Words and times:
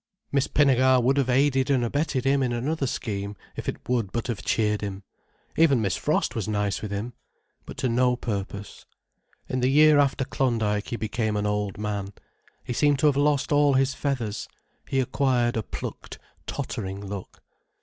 Miss 0.31 0.47
Pinnegar 0.47 0.99
would 0.99 1.17
have 1.17 1.29
aided 1.29 1.69
and 1.69 1.85
abetted 1.85 2.25
him 2.25 2.41
in 2.41 2.51
another 2.51 2.87
scheme, 2.87 3.35
if 3.55 3.69
it 3.69 3.87
would 3.87 4.11
but 4.11 4.25
have 4.29 4.43
cheered 4.43 4.81
him. 4.81 5.03
Even 5.57 5.79
Miss 5.79 5.95
Frost 5.95 6.33
was 6.35 6.47
nice 6.47 6.81
with 6.81 6.89
him. 6.89 7.13
But 7.67 7.77
to 7.77 7.87
no 7.87 8.15
purpose. 8.15 8.87
In 9.47 9.59
the 9.59 9.69
year 9.69 9.99
after 9.99 10.25
Klondyke 10.25 10.87
he 10.87 10.95
became 10.95 11.37
an 11.37 11.45
old 11.45 11.77
man, 11.77 12.13
he 12.63 12.73
seemed 12.73 12.97
to 12.97 13.05
have 13.05 13.15
lost 13.15 13.51
all 13.51 13.73
his 13.73 13.93
feathers, 13.93 14.47
he 14.89 14.99
acquired 14.99 15.55
a 15.55 15.61
plucked, 15.61 16.17
tottering 16.47 17.05
look. 17.05 17.43